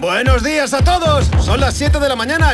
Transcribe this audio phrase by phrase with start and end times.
[0.00, 1.26] Buenos días a todos.
[1.44, 2.52] Son las 7 de la mañana.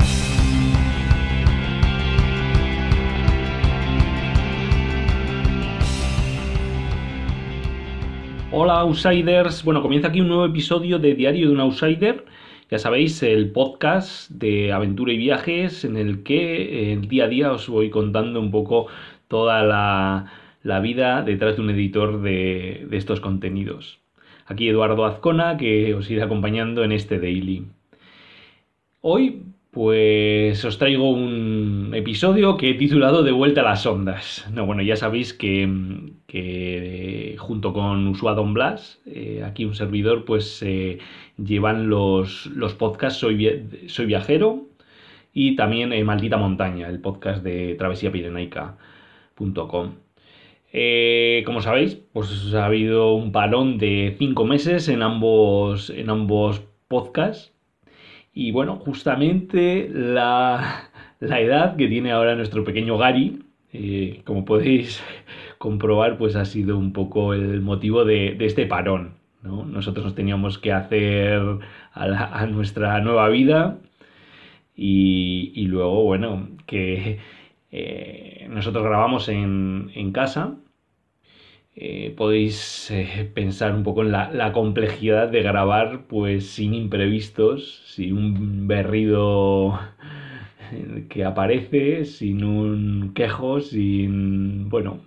[8.50, 12.24] Hola Outsiders, bueno, comienza aquí un nuevo episodio de Diario de un Outsider,
[12.68, 17.52] ya sabéis, el podcast de aventura y viajes en el que el día a día
[17.52, 18.88] os voy contando un poco
[19.28, 24.00] toda la, vida detrás de un editor de, de estos contenidos.
[24.46, 27.66] Aquí Eduardo Azcona, que os irá acompañando en este daily.
[29.00, 29.42] Hoy
[29.76, 34.48] pues os traigo un episodio que he titulado De vuelta a las ondas.
[34.50, 36.14] No, bueno, ya sabéis que,
[37.36, 40.96] junto con Usuadon Blas, eh, aquí un servidor, pues eh,
[41.36, 44.64] llevan los, los podcasts Soy, Soy Viajero
[45.34, 50.05] y también eh, Maldita Montaña, el podcast de travesiapirenaica.com.
[51.44, 57.56] como sabéis, pues ha habido un parón de cinco meses en ambos, en ambos podcasts
[58.38, 65.02] y bueno, justamente la, edad que tiene ahora nuestro pequeño Gary, eh, como podéis
[65.58, 69.14] comprobar, pues ha sido un poco el motivo de, este parón.
[69.42, 71.40] Nosotros nos teníamos que hacer
[71.94, 73.78] a, nuestra nueva vida
[74.74, 77.20] y, luego, bueno, que
[77.70, 80.56] eh, nosotros grabamos en, en casa
[81.78, 88.16] eh, podéis eh, pensar un poco en la, complejidad de grabar pues sin imprevistos, sin
[88.16, 89.78] un berrido
[91.10, 94.70] que aparece, sin un quejo, sin...
[94.70, 95.00] bueno,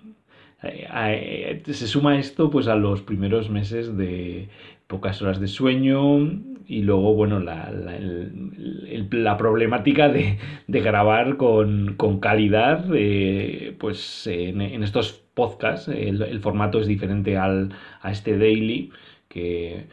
[0.62, 4.50] eh, se suma esto pues a los primeros meses de
[4.86, 6.20] pocas horas de sueño
[6.68, 12.86] y luego, bueno, la, la, problemática de, grabar con, calidad,
[13.80, 15.88] pues en, en estos podcast.
[15.88, 18.92] El, formato es diferente al, a este daily,
[19.30, 19.88] que,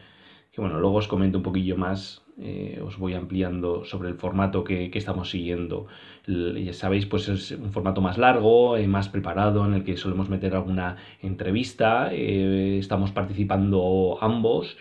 [0.57, 2.21] bueno, luego os comento un poquillo más.
[2.39, 5.87] Eh, os voy ampliando sobre el formato que, estamos siguiendo.
[6.27, 10.27] ya sabéis, pues es un formato más largo, eh, más preparado, en el que solemos
[10.29, 12.09] meter alguna entrevista.
[12.11, 14.77] Eh, estamos participando ambos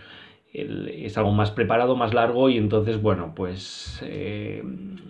[0.56, 4.62] es algo más preparado, más largo y entonces, bueno, pues eh,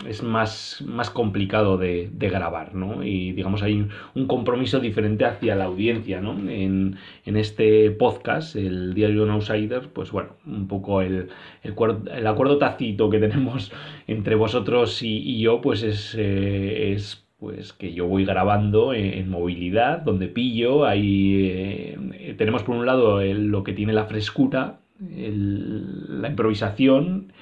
[0.06, 3.04] es más, más complicado de, grabar, ¿no?
[3.04, 6.32] Y digamos hay un, compromiso diferente hacia la audiencia, ¿no?
[6.50, 11.28] En, este podcast, el Diario un Outsider, pues bueno, un poco el,
[11.62, 13.72] el, acuerdo tácito que tenemos
[14.06, 20.00] entre vosotros y, yo, pues es, eh, es pues que yo voy grabando en, movilidad,
[20.00, 27.32] donde pillo, ahí eh, tenemos por un lado lo que tiene la frescura la improvisación,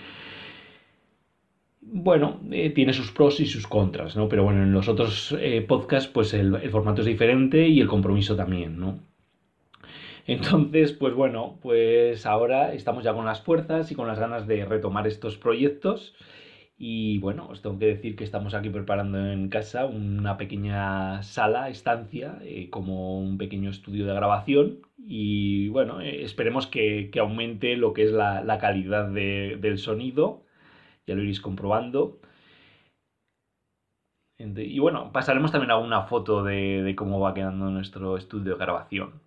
[1.81, 4.28] bueno, eh, tiene sus pros y sus contras, ¿no?
[4.28, 8.34] Pero bueno, en los otros eh, podcasts, pues el, formato es diferente y el compromiso
[8.34, 8.98] también, ¿no?
[10.26, 14.64] Entonces, pues bueno, pues ahora estamos ya con las fuerzas y con las ganas de
[14.64, 16.14] retomar estos proyectos.
[16.77, 21.69] Y bueno, os tengo que decir que estamos aquí preparando en casa una pequeña sala,
[21.69, 27.93] estancia, eh, como un pequeño estudio de grabación y bueno, eh, esperemos que, aumente lo
[27.93, 30.45] que es la, calidad del sonido,
[31.07, 32.21] ya lo iréis comprobando.
[34.39, 39.21] Y bueno, pasaremos también a una foto de, cómo va quedando nuestro estudio de grabación.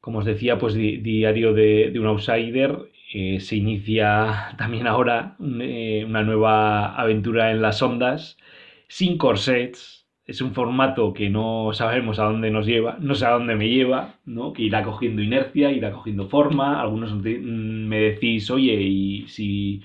[0.00, 6.22] Como os decía, pues Diario de, un Outsider eh, se inicia también ahora eh, una
[6.22, 8.36] nueva aventura en las ondas,
[8.88, 13.30] sin corsets, es un formato que no sabemos a dónde nos lleva, no sé a
[13.30, 14.52] dónde me lleva, ¿no?
[14.52, 16.80] que irá cogiendo inercia, irá cogiendo forma.
[16.80, 17.20] Algunos mm,
[17.88, 19.82] me decís, oye, y si,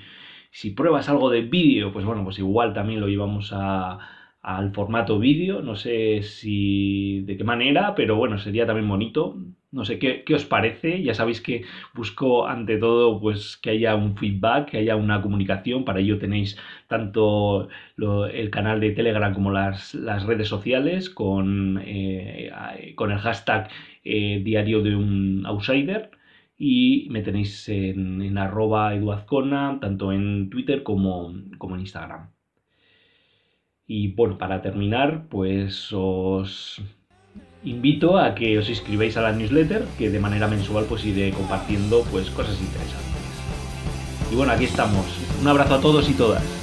[0.51, 3.99] si pruebas algo de vídeo, pues bueno, pues igual también lo llevamos a,
[4.41, 9.37] al formato vídeo, no sé si de qué manera, pero bueno, sería también bonito.
[9.71, 11.03] No sé ¿qué, os parece.
[11.03, 11.63] Ya sabéis que
[11.93, 15.85] busco ante todo pues que haya un feedback, que haya una comunicación.
[15.85, 16.57] Para ello tenéis
[16.87, 19.93] tanto el canal de Telegram como las,
[20.25, 22.51] redes sociales con, eh,
[22.95, 23.69] con el hashtag
[24.03, 26.11] eh, diario de un outsider.
[26.57, 32.29] Y me tenéis en, en arroba eduazcona, tanto en Twitter como, como en Instagram.
[33.87, 36.81] Y bueno, para terminar, pues os
[37.63, 42.05] invito a que os inscribáis a la newsletter, que de manera mensual pues iré compartiendo
[42.11, 43.09] pues cosas interesantes.
[44.31, 45.05] Y bueno, aquí estamos.
[45.41, 46.58] Un abrazo a todos y todas.